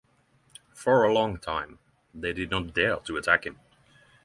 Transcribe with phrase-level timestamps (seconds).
[0.73, 1.77] For a long time,
[2.11, 3.59] they did not dare to attack him.